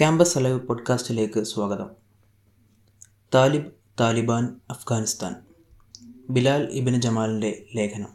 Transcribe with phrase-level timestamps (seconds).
[0.00, 1.90] Campus alive പോഡ്കാസ്റ്റിലേക്ക് സ്വാഗതം.
[3.34, 3.66] താലിബ്
[4.00, 5.34] താലിബാൻ അഫ്ഗാനിസ്ഥാൻ.
[6.30, 8.08] ബിലാൽ ഇബിന് ജമാലിന്റെ ലേഖനം.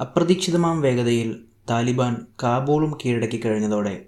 [0.00, 4.04] അപ്രതീക്ഷിതമാം വേഗതയിൽ താലിബാൻ കാബൂളും കീഴടക്കി കഴിഞ്ഞതോടെ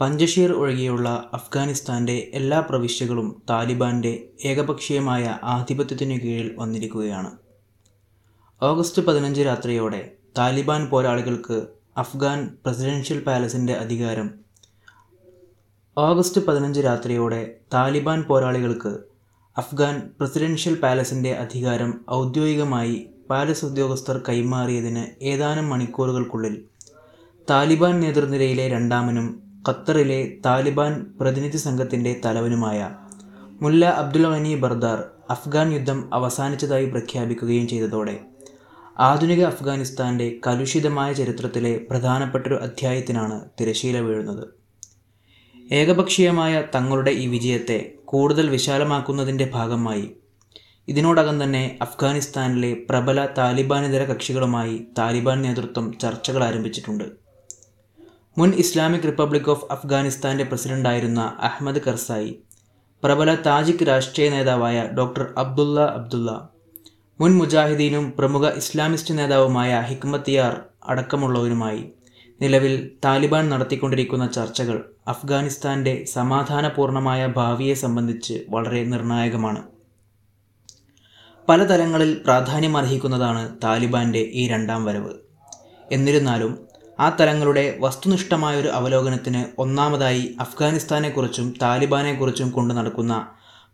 [0.00, 7.30] പഞ്ചഷീർ ഒഴികെയുള്ള അഫ്ഗാനിസ്ഥാന്റെ എല്ലാ പ്രവിശ്യകളും താലിബാന്റെ ഏകപക്ഷീയമായ ആധിപത്യത്തിനു കീഴിൽ വന്നിരിക്കുകയാണ്.
[8.62, 14.47] ഓഗസ്റ്റ് പതിനഞ്ച് രാത്രിയോടെ താലിബാൻ പോരാളികൾക്ക് അഫ്ഗാൻ പ്രസിഡൻഷ്യൽ പാലസിന്റെ അധികാരം
[15.98, 17.38] ഓഗസ്റ്റ് പതിനഞ്ച് രാത്രിയോടെ
[17.74, 18.90] താലിബാൻ പോരാളികൾക്ക്
[19.56, 22.96] അഫ്ഗാൻ പ്രസിഡൻഷ്യൽ പാലസിന്റെ അധികാരം ഔദ്യോഗികമായി
[23.30, 26.54] പാലസ് ഉദ്യോഗസ്ഥർ കൈമാറിയതിന് ഏതാനും മണിക്കൂറുകൾക്കുള്ളിൽ
[27.48, 29.26] താലിബാൻ നേതൃനിരയിലെ രണ്ടാമനും
[29.68, 32.80] ഖത്തറിലെ താലിബാൻ പ്രതിനിധി സംഘത്തിന്റെ തലവനുമായ
[33.60, 34.98] മുല്ല അബ്ദുൽ ഗനി ബർദാർ
[35.30, 38.16] അഫ്ഗാൻ യുദ്ധം അവസാനിച്ചതായി പ്രഖ്യാപിക്കുകയും ചെയ്തതോടെ
[39.00, 44.57] ആധുനിക അഫ്ഗാനിസ്ഥാന്റെ കലുഷിതമായ ചരിത്രത്തിലെ പ്രധാനപ്പെട്ടൊരു അധ്യായത്തിനാണ് തിരശീല വീഴുന്നത്.
[45.70, 50.14] ഏകപക്ഷീയമായ തങ്ങളുടെ ഈ വിജയത്തെ കൂടുതൽ വിശാലമാക്കുന്നതിന്റെ ഭാഗമായി.
[50.88, 57.04] ഇതിനോടകം തന്നെ അഫ്ഗാനിസ്ഥാനിലെ പ്രബല താലിബാനിതര കക്ഷികളുമായി താലിബാൻ നേതൃത്വം ചർച്ചകൾ ആരംഭിച്ചിട്ടുണ്ട്.
[58.38, 62.38] മുൻ ഇസ്ലാമിക് റിപ്പബ്ലിക് ഓഫ് അഫ്ഗാനിസ്ഥാന്റെ പ്രസിഡന്റായിരുന്ന അഹമ്മദ് കർസായി
[63.04, 66.50] പ്രബല താജിക് രാഷ്ട്രീയ നേതാവായ ഡോക്ടർ അബ്ദുള്ള അബ്ദുള്ള
[67.20, 71.92] മുൻ മുജാഹിദീനും പ്രമുഖ ഇസ്ലാമിസ്റ്റ് നേതാവുമായ ഹിക്മത്തിയാർ അടക്കമുള്ളവരുമായി
[72.40, 79.62] നിലവിൽ താലിബാൻ നടത്തിക്കൊണ്ടിരിക്കുന്ന ചർച്ചകൾ അഫ്ഗാനിസ്ഥാന്റെ സമാധാനപൂർണമായ ഭാവിയെ സംബന്ധിച്ച് വളരെ നിർണായകമാണ്.
[81.48, 85.14] പല തലങ്ങളിൽ പ്രാധാന്യമർഹിക്കുന്നതാണ് താലിബാന്റെ ഈ രണ്ടാം വരവ്.
[85.92, 86.68] എന്നിരുന്നാലും
[87.00, 93.26] ആ തലങ്ങളുടെ വസ്തുനിഷ്ഠമായൊരു അവലോകനത്തിന് ഒന്നാമതായി അഫ്ഗാനിസ്ഥാനെക്കുറിച്ചും താലിബാനെക്കുറിച്ചും കൊണ്ടു നടക്കുന്ന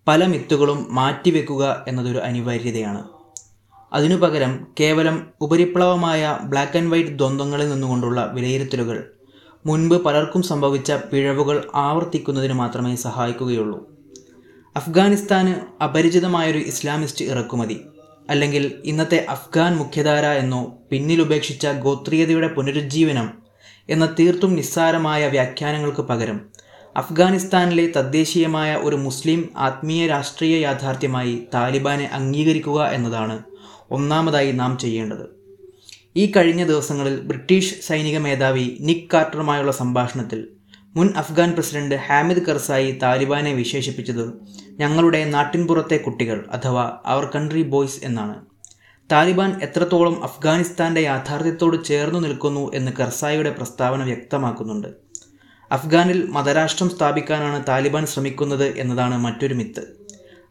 [0.08, 3.13] പല മിത്തുകളും മാറ്റിവെക്കുക എന്നതൊരു അനിവാര്യതയാണ്.
[3.94, 9.05] അതിനു പകരം കേവലം ഉപരിപ്ലവമായ ബ്ലാക്ക് ആൻഡ് വൈറ്റ് ദ്വന്ദ്ങ്ങളിൽ നിന്നുകൊണ്ടുള്ള വിലയിരുത്തലുകൾ.
[9.66, 13.86] മുൻപ് പലർക്കും സംഭവിച്ച പിഴവുകൾ ആവർത്തിക്കുന്നതിന് മാത്രമേ സഹായിക്കുകയുള്ളൂ.
[14.77, 17.80] അഫ്ഗാനിസ്ഥാന് അപരിചിതമായൊരു ഇസ്ലാമിസ്റ്റ് ഇറക്കുമതി.
[18.30, 23.33] അല്ലെങ്കിൽ ഇന്നത്തെ അഫ്ഗാൻ മുഖ്യധാര എന്നോ പിന്നിലുപേക്ഷിച്ച ഗോത്രീയതയുടെ പുനരുജ്ജീവനം
[23.88, 26.40] എന്ന തീർത്തും നിസ്സാരമായ വ്യാഖ്യാനങ്ങൾക്ക് പകരം
[26.96, 33.53] അഫ്ഗാനിസ്ഥാനിലെ തദ്ദേശീയമായ ഒരു മുസ്ലിം ആത്മീയ രാഷ്ട്രീയ യാഥാർത്ഥ്യമായി താലിബാനെ അംഗീകരിക്കുക എന്നതാണ്
[33.90, 35.45] ഒന്നാമതായി നാം ചെയ്യേണ്ടത്.
[36.17, 40.48] ഈ കഴിഞ്ഞ ദിവസങ്ങളിൽ ബ്രിട്ടീഷ് സൈനിക മേധാവി നിക് കാർട്ടറുമായുള്ള സംഭാഷണത്തിൽ
[40.96, 44.34] മുൻ അഫ്ഗാൻ പ്രസിഡന്റ് ഹാമിദ് കർസായി താലിബാനെ വിശേഷിപ്പിച്ചത്
[44.70, 48.34] ഞങ്ങളുടെ നാട്ടിൻപുറത്തെ കുട്ടികൾ അഥവാ അവർ കൺട്രി ബോയ്സ് എന്നാണ്.
[49.12, 54.89] താലിബാൻ എത്രത്തോളം അഫ്ഗാനിസ്ഥാന്റെ യാഥാർത്ഥ്യത്തോട് ചേർന്നു നിൽക്കുന്നു എന്ന് കർസായിയുടെ പ്രസ്താവന വ്യക്തമാക്കുന്നുണ്ട്.
[55.72, 59.80] അഫ്ഗാനിൽ മതരാഷ്ട്രം സ്ഥാപിക്കാനാണ് താലിബാൻ ശ്രമിക്കുന്നത് എന്നതാണ് മറ്റൊരു മിത്ത്.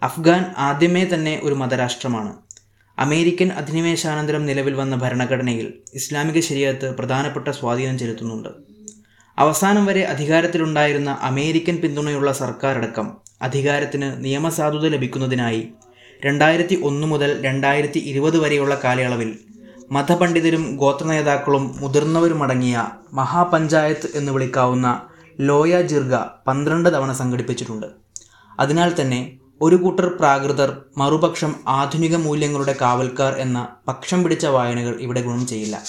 [0.03, 2.33] അഫ്ഗാൻ ആദ്യമേ തന്നെ ഒരു മതരാഷ്ട്രമാണ്.
[2.97, 8.49] അമേരിക്കൻ അധിനിവേശാനന്തരം നിലവിൽ വന്ന ഭരണഘടനയിൽ ഇസ്ലാമിക ശരീരത്ത് പ്രധാനപ്പെട്ട സ്വാധീനം ചെലുത്തുന്നുണ്ട്.
[9.37, 15.73] അവസാനം വരെ അധികാരത്തിലുണ്ടായിരുന്ന അമേരിക്കൻ പിന്തുണയുള്ള സർക്കാരടക്കം അധികാരത്തിന് നിയമസാധുത ലഭിക്കുന്നതിനായി
[16.25, 19.31] രണ്ടായിരത്തി ഒന്ന് മുതൽ രണ്ടായിരത്തി ഇരുപത് വരെയുള്ള കാലയളവിൽ
[19.91, 22.77] മതപണ്ഡിതരും ഗോത്ര നേതാക്കളും മുതിർന്നവരുമടങ്ങിയ
[23.13, 24.87] മഹാപഞ്ചായത്ത് എന്ന് വിളിക്കാവുന്ന
[25.39, 26.15] ലോയ ജിർഗ
[26.47, 27.87] പന്ത്രണ്ട് തവണ സംഘടിപ്പിച്ചിട്ടുണ്ട്.
[28.59, 29.19] അതിനാൽ തന്നെ
[29.61, 35.83] ഒരു കൂട്ടർ പ്രാകൃതർ മറുപക്ഷം ആധുനിക മൂല്യങ്ങളുടെ കാവൽക്കാർ എന്ന പക്ഷം പിടിച്ച വായനകൾ ഇവിടെ ഗുണം ചെയ്യില്ല.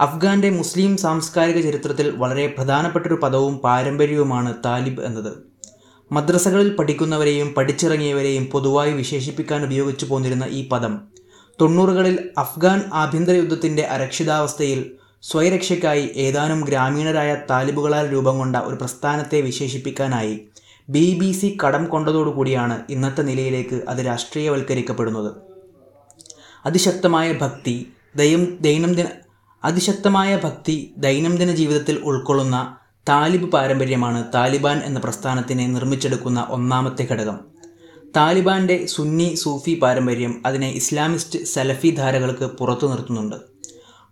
[0.00, 5.32] അഫ്ഗാന്റെ മുസ്ലിം സാംസ്കാരിക ചരിത്രത്തിൽ വളരെ പ്രധാനപ്പെട്ടൊരു പദവും പാരമ്പര്യവുമാണ് താലിബ് എന്നത്.
[6.12, 11.00] മദ്രസകളിൽ പഠിക്കുന്നവരെയും പഠിച്ചിറങ്ങിയവരെയും പൊതുവായി വിശേഷിപ്പിക്കാൻ ഉപയോഗിച്ചു പോന്നിരുന്ന ഈ പദം
[11.60, 14.90] തൊണ്ണൂറുകളിൽ അഫ്ഗാൻ ആഭ്യന്തര യുദ്ധത്തിന്റെ അരക്ഷിതാവസ്ഥയിൽ
[15.22, 20.34] സ്വയരക്ഷയ്ക്കായി ഏതാനും ഗ്രാമീണരായ താലിബുകളാൽ രൂപം കൊണ്ട ഒരു പ്രസ്ഥാനത്തെ വിശേഷിപ്പിക്കാനായി.
[20.88, 25.32] ബി ബി സി കടം കൊണ്ടതോടുകൂടിയാണ് ഇന്നത്തെ നിലയിലേക്ക് അത് രാഷ്ട്രീയവൽക്കരിക്കപ്പെടുന്നത്.
[26.66, 29.06] അതിശക്തമായ ഭക്തി ദയം ദൈനംദിന
[29.64, 32.76] അതിശക്തമായ ഭക്തി ദൈനംദിന ജീവിതത്തിൽ ഉൾക്കൊള്ളുന്ന
[33.08, 37.40] താലിബ് പാരമ്പര്യമാണ് താലിബാൻ എന്ന പ്രസ്ഥാനത്തിനെ നിർമ്മിച്ചെടുക്കുന്ന ഒന്നാമത്തെ ഘടകം.
[38.16, 43.36] താലിബാന്റെ സുന്നി സൂഫി പാരമ്പര്യം അതിനെ ഇസ്ലാമിസ്റ്റ് സലഫി ധാരകൾക്ക് പുറത്തു നിർത്തുന്നുണ്ട്.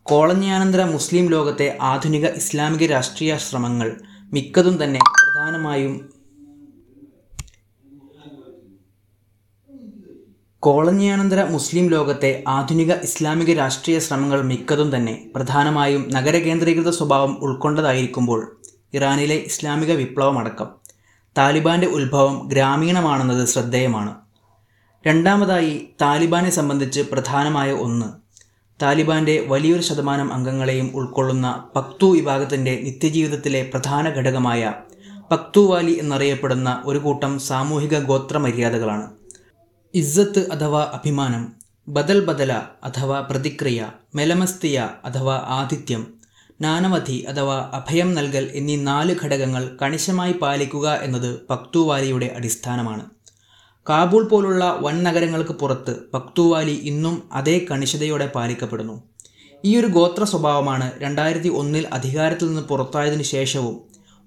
[0.03, 4.01] കോളനിയാനന്തര മുസ്ലിം ലോകത്തെ ആധുനിക ഇസ്ലാമിക രാഷ്ട്രീയ ശ്രമങ്ങൾ
[4.33, 6.20] മിക്കതും തന്നെ പ്രധാനമായും
[10.63, 18.57] കോളനിയാനന്തര മുസ്ലിം ലോകത്തെ ആധുനിക ഇസ്ലാമിക രാഷ്ട്രീയ ശ്രമങ്ങൾ മിക്കതും തന്നെ പ്രധാനമായും നഗരകേന്ദ്രീകൃത സ്വഭാവം ഉൾക്കൊണ്ടതായിരിക്കുമ്പോൾ
[18.95, 20.69] ഇറാനിലെ ഇസ്ലാമിക വിപ്ലവമടക്കം.
[21.39, 24.15] താലിബാന്റെ ഉത്ഭവം ഗ്രാമീണമാണെന്നത് ശ്രദ്ധേയമാണ്.
[25.07, 28.07] രണ്ടാമതായി താലിബാനെ സംബന്ധിച്ച് പ്രധാനമായ ഒന്ന്.
[28.83, 34.73] താലിബാന്റെ വലിയൊരു ശതമാനം അംഗങ്ങളെയും ഉൾക്കൊള്ളുന്ന പക്തു വിഭാഗത്തിന്റെ നിത്യജീവിതത്തിലെ പ്രധാന ഘടകമായ
[35.31, 39.20] പക്തുവാലി എന്നറിയപ്പെടുന്ന ഒരു കൂട്ടം സാമൂഹിക ഗോത്ര മര്യാദകളാണ്
[39.95, 41.53] ഇസ്സത്ത് അഥവാ അഭിമാനം
[41.89, 42.53] ബദൽ ബദല
[42.85, 46.15] അഥവാ പ്രതിക്രിയ മെലമസ്തിയ അഥവാ ആതിഥ്യം
[46.61, 53.05] നാനവധി അഥവാ അഭയം നൽകൽ എന്നീ നാല് ഘടകങ്ങൾ കണിശമായി പാലിക്കുക എന്നത് പക്തുവാലിയുടെ അടിസ്ഥാനമാണ്.
[53.89, 59.03] കാബൂൾ പോലുള്ള വൻ നഗരങ്ങൾക്ക് പുറത്ത് പക്തുവാലി ഇന്നും അതേ കണിശതയോടെ പാലിക്കപ്പെടുന്നു.
[59.65, 63.81] ഈ ഒരു ഗോത്ര സ്വഭാവമാണ് രണ്ടായിരത്തി ഒന്നിൽ അധികാരത്തിൽ നിന്ന് പുറത്തായതിനു ശേഷവും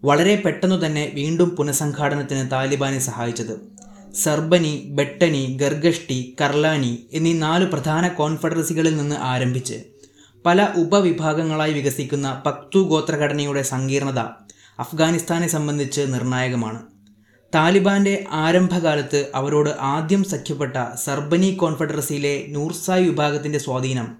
[0.04, 3.73] വളരെ പെട്ടെന്നു തന്നെ വീണ്ടും പുനഃസംഘാടനത്തിന് താലിബാനെ സഹായിച്ചത്.
[4.14, 9.78] സർബനി ബെട്ടനി ഗർഗഷ്ടി കർലാനി എന്നീ നാല് പ്രധാന കോൺഫെഡറസികളിൽ നിന്ന് ആരംഭിച്ച്
[10.46, 14.20] പല ഉപവിഭാഗങ്ങളായി വികസിക്കുന്ന പക്തു ഗോത്രഘടനയുടെ സങ്കീർണത
[14.80, 16.80] അഫ്ഗാനിസ്ഥാനെ സംബന്ധിച്ച് നിർണായകമാണ്.
[17.56, 24.18] താലിബാന്റെ ആരംഭകാലത്ത് അവരോട് ആദ്യം സഖ്യപ്പെട്ട സർബനി കോൺഫെഡറസിയിലെ നൂർസായ് വിഭാഗത്തിന്റെ സ്വാധീനം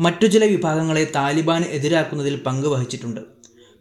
[0.00, 3.20] മറ്റു ചില വിഭാഗങ്ങളെ താലിബാൻ എതിരാക്കുന്നതിൽ പങ്കുവഹിച്ചിട്ടുണ്ട്.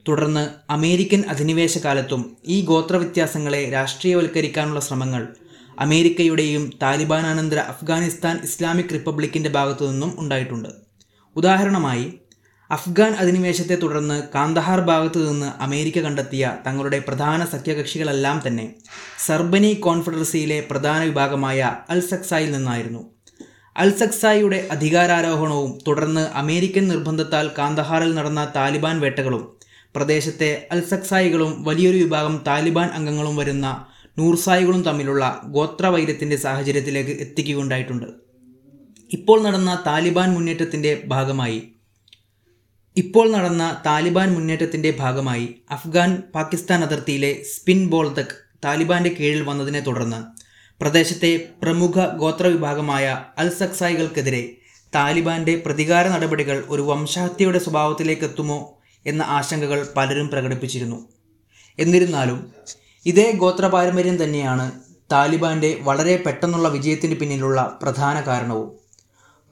[0.08, 5.36] തുടർന്ന് അമേരിക്കൻ അധിനിവേശ കാലത്തും ഈ ഗോത്രവ്യത്യാസങ്ങളെ രാഷ്ട്രീയവൽക്കരിക്കാനുള്ള ശ്രമങ്ങൾ
[5.80, 10.70] അമേരിക്കയുടെയും താലിബാനാനന്തര അഫ്ഗാനിസ്ഥാൻ ഇസ്ലാമിക് റിപ്പബ്ലിക്കിന്റെ ഭാഗത്തു നിന്നും ഉണ്ടായിട്ടുണ്ട്.
[11.36, 12.14] ഉദാഹരണമായി
[12.72, 18.76] അഫ്ഗാൻ അധിനിവേശത്തെ തുടർന്ന് കാന്തഹാർ ഭാഗത്തു നിന്ന് അമേരിക്ക കണ്ടെത്തിയ തങ്ങളുടെ പ്രധാന സഖ്യകക്ഷികളെല്ലാം തന്നെ
[19.28, 23.12] സർബനി കോൺഫെഡറസിയിലെ പ്രധാന വിഭാഗമായ അൽ സക്സായിൽ നിന്നായിരുന്നു.
[23.78, 29.58] അൽ സക്സായിയുടെ അധികാരാരോഹണവും തുടർന്ന് അമേരിക്കൻ നിർബന്ധത്താൽ കാന്തഹാറിൽ നടന്ന താലിബാൻ വേട്ടകളും
[29.96, 33.86] പ്രദേശത്തെ അൽ സക്സായികളും വലിയൊരു വിഭാഗം താലിബാൻ അംഗങ്ങളും വരുന്ന
[34.18, 35.26] നൂർസായികളും തമ്മിലുള്ള
[35.56, 38.08] ഗോത്രവൈരത്തിന്റെ സാഹചര്യത്തിലേക്ക് എത്തിക്കുകയുണ്ടായിട്ടുണ്ട്.
[39.12, 41.60] ഇപ്പോൾ നടന്ന താലിബാൻ മുന്നേറ്റത്തിന്റെ ഭാഗമായി
[42.98, 50.20] ഇപ്പോൾ നടന്ന താലിബാൻ മുന്നേറ്റത്തിന്റെ ഭാഗമായി അഫ്ഗാൻ പാകിസ്ഥാൻ അതിർത്തിയിലെ സ്പിൻ ബോൾതക് താലിബാന്റെ കീഴിൽ വന്നതിനെ തുടർന്ന്
[50.82, 51.32] പ്രദേശത്തെ
[51.62, 53.06] പ്രമുഖ ഗോത്രവിഭാഗമായ
[53.38, 54.44] അൽ സക്സായികൾക്കെതിരെ
[54.94, 58.60] താലിബാന്റെ പ്രതികാര നടപടികൾ ഒരു വംശഹത്യയുടെ സ്വഭാവത്തിലേക്കെത്തുമോ
[59.06, 61.00] എന്ന ആശങ്കകൾ പലരും പ്രകടിപ്പിച്ചിരുന്നു.
[61.80, 62.40] എന്നിരുന്നാലും
[63.06, 64.72] ഇതേ ഗോത്ര പാരമ്പര്യം തന്നെയാണ്
[65.12, 68.70] താലിബാന്റെ വളരെ പെട്ടെന്നുള്ള വിജയത്തിന് പിന്നിലുള്ള പ്രധാന കാരണവും.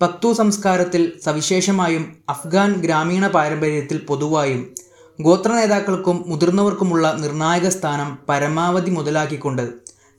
[0.02, 4.62] പക്തു സംസ്കാരത്തിൽ സവിശേഷമായും അഫ്ഗാൻ ഗ്രാമീണ പാരമ്പര്യത്തിൽ പൊതുവായും
[5.20, 9.66] ഗോത്ര നേതാക്കൾക്കും മുതിർന്നവർക്കുമുള്ള നിർണായക സ്ഥാനം പരമാവധി മുതലാക്കിക്കൊണ്ട്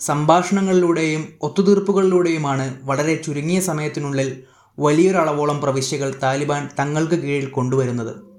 [0.00, 4.30] സംഭാഷണങ്ങളിലൂടെയും ഒത്തുതീർപ്പുകളിലൂടെയുമാണ് വളരെ ചുരുങ്ങിയ സമയത്തിനുള്ളിൽ
[4.78, 8.31] വലിയൊരളവോളം പ്രവിശ്യകൾ താലിബാൻ തങ്ങൾക്ക് കീഴിൽ കൊണ്ടുവരുന്നത്.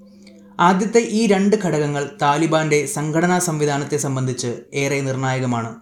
[0.60, 5.76] ആദ്യത്തെ ഈ രണ്ട് ഘടകങ്ങൾ താലിബാന്റെ സംഘടനാ സംവിധാനത്തെ സംബന്ധിച്ച് ഏറെ നിർണായകമാണ്.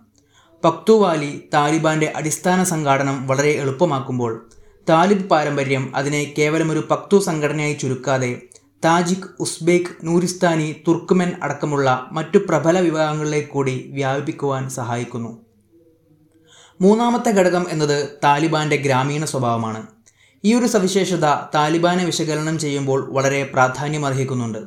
[0.65, 4.49] പക്തുവാലി താലിബാന്റെ അടിസ്ഥാന സംഘാടനം വളരെ എളുപ്പമാക്കുമ്പോൾ
[4.89, 8.41] താലിബ് പാരമ്പര്യം അതിനെ കേവലമൊരു പക്തു സംഘടനയായി ചുരുക്കാതെ
[8.85, 15.45] താജിക് ഉസ്ബേക്ക് നൂരിസ്ഥാനി തുർക്കുമെൻ അടക്കമുള്ള മറ്റു പ്രബല വിഭാഗങ്ങളിലേക്ക് കൂടി വ്യാപിപ്പിക്കുവാൻ സഹായിക്കുന്നു.
[16.81, 19.87] മൂന്നാമത്തെ ഘടകം എന്നത് താലിബാന്റെ ഗ്രാമീണ സ്വഭാവമാണ്.
[20.43, 24.61] ഈ ഒരു സവിശേഷത താലിബാനെ വിശകലനം ചെയ്യുമ്പോൾ വളരെ പ്രാധാന്യമർഹിക്കുന്നുണ്ട്.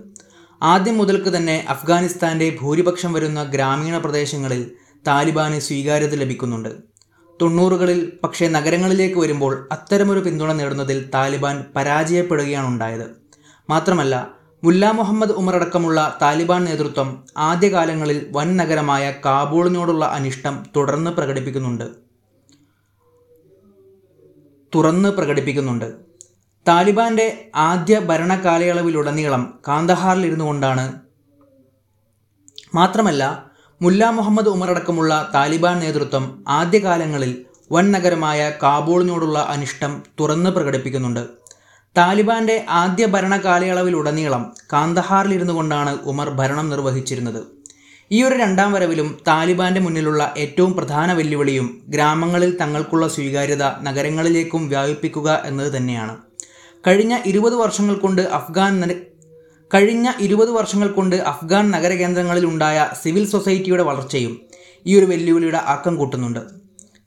[0.62, 4.71] ആദ്യം മുതൽക്ക് തന്നെ അഫ്ഗാനിസ്ഥാന്റെ ഭൂരിപക്ഷം വരുന്ന ഗ്രാമീണ പ്രദേശങ്ങളിൽ
[5.06, 6.71] താലിബാന് സ്വീകാര്യത ലഭിക്കുന്നുണ്ട്.
[7.43, 13.06] തൊണ്ണൂറുകളിൽ പക്ഷേ നഗരങ്ങളിലേക്ക് വരുമ്പോൾ അത്തരമൊരു പിന്തുണ നേടുന്നതിൽ താലിബാൻ പരാജയപ്പെടുകയാണ് ഉണ്ടായത്
[13.70, 14.15] മാത്രമല്ല
[14.65, 22.04] മുല്ല മുഹമ്മദ് ഉമർ അടക്കമുള്ള താലിബാൻ നേതൃത്വം ആദ്യകാലങ്ങളിൽ വൻ നഗരമായ കാബൂളിനോടുള്ള അനിഷ്ടം തുടർന്ന് പ്രകടിപ്പിക്കുന്നുണ്ട്.
[24.75, 25.88] തുറന്ന് പ്രകടിപ്പിക്കുന്നുണ്ട്.
[26.69, 27.26] താലിബാന്റെ
[27.69, 30.87] ആദ്യ ഭരണകാലയളവിലുടനീളം കാന്തഹാറിൽ ഇരുന്നു കൊണ്ടാണ്
[32.75, 33.23] മാത്രമല്ല
[33.82, 37.32] മുല്ല മുഹമ്മദ് ഉമറടക്കമുള്ള താലിബാൻ നേതൃത്വം ആദ്യകാലങ്ങളിൽ
[37.72, 41.22] വൻ നഗരമായ കാബൂളിനോടുള്ള അനിഷ്ടം തുറന്ന് പ്രകടിപ്പിക്കുന്നുണ്ട്.
[41.99, 47.41] താലിബാന്റെ ആദ്യ ഭരണകാലയളവിലുടനീളം കാന്തഹാറിലിരുന്നു കൊണ്ടാണ് ഉമർ ഭരണം നിർവഹിച്ചിരുന്നത്.
[48.15, 55.77] ഈ ഒരു രണ്ടാം വരവിലും താലിബാന്റെ മുന്നിലുള്ള ഏറ്റവും പ്രധാന വെല്ലുവിളിയും ഗ്രാമങ്ങളിൽ തങ്ങൾക്കുള്ള സ്വീകാര്യത നഗരങ്ങളിലേക്കും വ്യാപിപ്പിക്കുക എന്നത്
[55.77, 56.17] തന്നെയാണ്.
[56.87, 58.93] കഴിഞ്ഞ ഇരുപത് വർഷങ്ങൾ കൊണ്ട് അഫ്ഗാൻ
[59.75, 64.41] കഴിഞ്ഞ ഇരുപത് വർഷങ്ങൾ കൊണ്ട് അഫ്ഗാൻ നഗരകേന്ദ്രങ്ങളിൽ ഉണ്ടായ സിവിൽ സൊസൈറ്റിയുടെ വളർച്ചയും
[64.87, 66.43] ഈ ഒരു വെല്ലുവിളിയുടെ ആക്കം കൂട്ടുന്നുണ്ട്.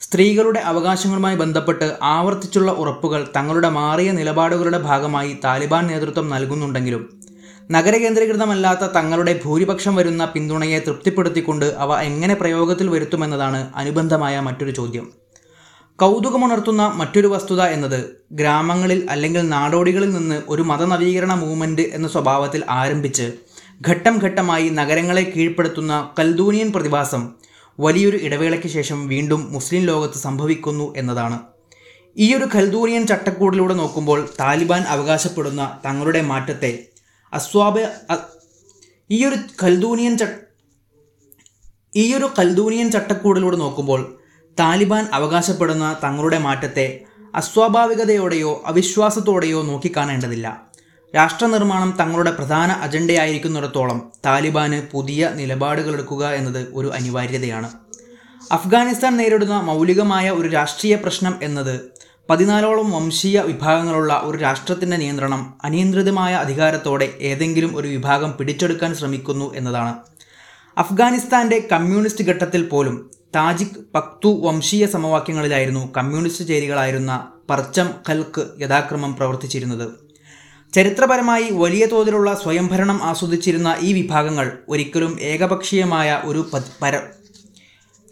[0.02, 7.17] സ്ത്രീകളുടെ അവകാശങ്ങളുമായി ബന്ധപ്പെട്ട് ആവർത്തിച്ചുള്ള ഉറപ്പുകൾ തങ്ങളുടെ മാറിയ നിലപാടുകളുടെ ഭാഗമായി താലിബാൻ നേതൃത്വം നൽകുന്നുണ്ടെങ്കിലും
[7.72, 15.12] നഗരകേന്ദ്രീകൃതമല്ലാത്ത തങ്ങളുടെ ഭൂരിപക്ഷം വരുന്ന പിന്തുണയെ തൃപ്തിപ്പെടുത്തിക്കൊണ്ട് അവ എങ്ങനെ പ്രയോഗത്തിൽ വരുത്തുമെന്നതാണ് അനുബന്ധമായ മറ്റൊരു ചോദ്യം.
[16.00, 18.00] കൗതുകമുണർത്തുന്ന മറ്റൊരു വസ്തുത എന്നത്
[18.32, 23.32] ഗ്രാമങ്ങളിൽ അല്ലെങ്കിൽ നാടോടികളിൽ നിന്ന് ഒരു മതനവീകരണ മൂവ്മെന്റ് എന്ന സ്വഭാവത്തിൽ ആരംഭിച്ച്
[23.88, 27.34] ഘട്ടം ഘട്ടമായി നഗരങ്ങളെ കീഴ്പ്പെടുത്തുന്ന കൽദൂനിയൻ പ്രതിഭാസം
[27.80, 31.40] വലിയൊരു ഇടവേളയ്ക്ക് ശേഷം വീണ്ടും മുസ്ലിം ലോകത്ത് സംഭവിക്കുന്നു എന്നതാണ്.
[32.18, 36.72] ഈയൊരു ഖൽദൂനിയൻ ചട്ടക്കൂടിലൂടെ നോക്കുമ്പോൾ താലിബാൻ അവകാശപ്പെടുന്ന തങ്ങളുടെ മാറ്റത്തെ
[37.34, 37.86] അസ്വാഭ ഈ
[39.10, 40.32] ഈയൊരു ഖൽദൂനിയൻ ചട്ട
[42.16, 44.20] ഒരു കൽദൂനിയൻ ചട്ടക്കൂടിലൂടെ നോക്കുമ്പോൾ
[44.60, 47.00] താലിബാൻ അവകാശപ്പെടുന്ന തങ്ങളുടെ മാറ്റത്തെ
[47.36, 50.68] അസ്വാഭാവികതയോടെയോ അവിശ്വാസത്തോടെയോ നോക്കിക്കാണേണ്ടതില്ല.
[51.16, 57.72] രാഷ്ട്രനിർമ്മാണം തങ്ങളുടെ പ്രധാന അജണ്ടയായിരിക്കുന്നിടത്തോളം താലിബാന് പുതിയ നിലപാടുകളെടുക്കുക എന്നത് ഒരു അനിവാര്യതയാണ്.
[58.52, 61.97] അഫ്ഗാനിസ്ഥാൻ നേരിടുന്ന മൗലികമായ ഒരു രാഷ്ട്രീയ പ്രശ്നം എന്നത്
[62.30, 69.94] പതിനാലോളം വംശീയ വിഭാഗങ്ങളുള്ള ഒരു രാഷ്ട്രത്തിന്റെ നിയന്ത്രണം അനിയന്ത്രിതമായ അധികാരത്തോടെ ഏതെങ്കിലും ഒരു വിഭാഗം പിടിച്ചെടുക്കാൻ ശ്രമിക്കുന്നു എന്നതാണ്.
[70.78, 72.98] അഫ്ഗാനിസ്ഥാന്റെ കമ്മ്യൂണിസ്റ്റ് ഘട്ടത്തിൽ പോലും
[73.36, 77.14] താജിക് പക്തു വംശീയ സമവാക്യങ്ങളിലായിരുന്നു കമ്മ്യൂണിസ്റ്റ് ചേരികളായിരുന്ന
[77.50, 79.88] പർച്ചം ഖൽക്ക് യഥാക്രമം പ്രവർത്തിച്ചിരുന്നത്.
[80.74, 86.42] ചരിത്രപരമായി വലിയ തോതിലുള്ള സ്വയംഭരണം ആസ്വദിച്ചിരുന്ന ഈ വിഭാഗങ്ങൾ ഒരിക്കലും ഏകപക്ഷീയമായ ഒരു
[86.82, 86.96] പര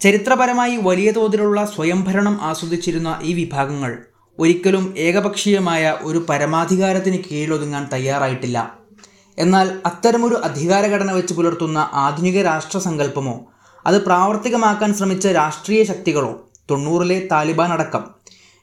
[0.05, 3.91] ചരിത്രപരമായി വലിയ തോതിലുള്ള സ്വയംഭരണം ആസ്വദിച്ചിരുന്ന ഈ വിഭാഗങ്ങൾ
[4.39, 8.57] ഒരിക്കലും ഏകപക്ഷീയമായ ഒരു പരമാധികാരത്തിന് കീഴിലൊതുങ്ങാൻ തയ്യാറായിട്ടില്ല.
[9.39, 13.35] എന്നാൽ അത്തരമൊരു അധികാരഘടന വെച്ച് പുലർത്തുന്ന ആധുനിക രാഷ്ട്രസങ്കല്പമോ
[13.85, 16.33] അത് പ്രാവർത്തികമാക്കാൻ ശ്രമിച്ച രാഷ്ട്രീയ ശക്തികളോ
[16.71, 18.05] തൊണ്ണൂറിലെ താലിബാൻ അടക്കം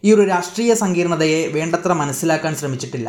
[0.05, 3.09] ഈ ഒരു രാഷ്ട്രീയ സങ്കീർണതയെ വേണ്ടത്ര മനസ്സിലാക്കാൻ ശ്രമിച്ചിട്ടില്ല.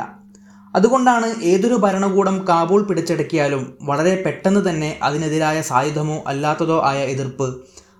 [0.75, 7.47] അതുകൊണ്ടാണ് ഏതൊരു ഭരണകൂടം കാബൂൾ പിടിച്ചടക്കിയാലും വളരെ പെട്ടെന്ന് തന്നെ അതിനെതിരായ സായുധമോ അല്ലാത്തതോ ആയ എതിർപ്പ്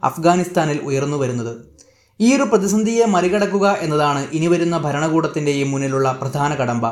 [0.03, 1.53] അഫ്ഗാനിസ്ഥാനിൽ ഉയർന്നു വരുന്നത്.
[2.21, 6.85] ഈ ഒരു പ്രതിസന്ധിയെ മറികടക്കുക എന്നതാണ് ഇനി വരുന്ന ഭരണകൂടത്തിന്റെയും മുന്നിലുള്ള പ്രധാന കടമ്പ.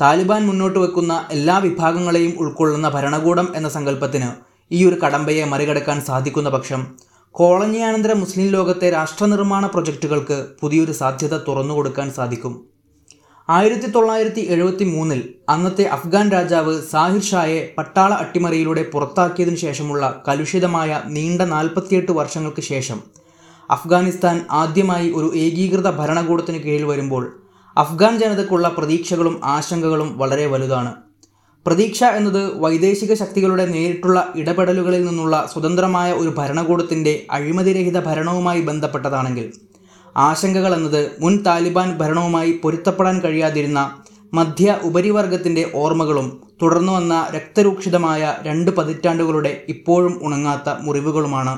[0.00, 4.30] താലിബാൻ മുന്നോട്ട് വെക്കുന്ന എല്ലാ വിഭാഗങ്ങളെയും ഉൾക്കൊള്ളുന്ന ഭരണകൂടം എന്ന സങ്കല്പത്തിന്
[4.70, 6.82] ഈ ഒരു കടമ്പയെ മറികടക്കാൻ സാധിക്കുന്ന പക്ഷം
[7.30, 12.71] കോളനിയാനന്തര മുസ്ലിം ലോകത്തെ രാഷ്ട്രനിർമ്മാണ പ്രൊജക്റ്റുകൾക്ക് പുതിയൊരു സാധ്യത തുറന്നുകൊടുക്കാൻ സാധിക്കും.
[13.48, 21.42] ആയിരത്തി തൊള്ളായിരത്തി എഴുപത്തി മൂന്നിൽ അന്നത്തെ അഫ്ഗാൻ രാജാവ് സാഹിർ ഷായെ പട്ടാള അട്ടിമറിയിലൂടെ പുറത്താക്കിയതിനു ശേഷമുള്ള കലുഷിതമായ നീണ്ട
[21.42, 22.98] നാൽപ്പത്തിയെട്ട് വർഷങ്ങൾക്ക് ശേഷം
[23.70, 27.24] അഫ്ഗാനിസ്ഥാൻ ആദ്യമായി ഒരു ഏകീകൃത ഭരണകൂടത്തിന് കീഴിൽ വരുമ്പോൾ
[27.76, 30.92] അഫ്ഗാൻ ജനതയ്ക്കുള്ള പ്രതീക്ഷകളും ആശങ്കകളും വളരെ വലുതാണ്.
[31.66, 39.52] പ്രതീക്ഷ എന്നത് വൈദേശിക ശക്തികളുടെ നേരിട്ടുള്ള ഇടപെടലുകളിൽ നിന്നുള്ള സ്വതന്ത്രമായ ഒരു ഭരണകൂടത്തിന്റെ അഴിമതിരഹിത ഭരണവുമായി ബന്ധപ്പെട്ടതാണെങ്കിൽ
[40.16, 43.80] ആശങ്കകൾ എന്നത് മുൻ താലിബാൻ ഭരണവുമായി പൊരുത്തപ്പെടാൻ കഴിയാതിരുന്ന
[44.34, 46.28] മധ്യ ഉപരിവർഗത്തിന്റെ ഓർമ്മകളും
[46.62, 51.54] തുടർന്നു വന്ന രക്തരൂക്ഷിതമായ രണ്ട് പതിറ്റാണ്ടുകളുടെ ഇപ്പോഴും ഉണങ്ങാത്ത മുറിവുകളുമാണ്.